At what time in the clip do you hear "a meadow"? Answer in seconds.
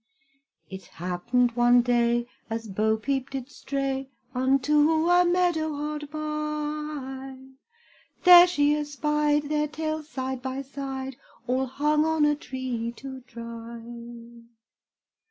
5.11-5.75